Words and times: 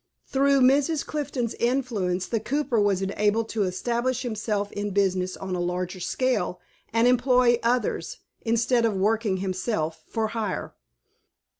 Through 0.25 0.61
Mrs. 0.61 1.05
Clifton's 1.05 1.53
influence 1.59 2.25
the 2.25 2.39
cooper 2.39 2.81
was 2.81 3.03
enabled 3.03 3.49
to 3.49 3.61
establish 3.65 4.23
himself 4.23 4.71
in 4.71 4.89
business 4.89 5.37
on 5.37 5.53
a 5.55 5.59
larger 5.59 5.99
scale, 5.99 6.59
and 6.91 7.07
employ 7.07 7.59
others, 7.61 8.17
instead 8.41 8.83
of 8.83 8.95
working 8.97 9.37
himself, 9.37 10.03
for 10.07 10.29
hire. 10.29 10.73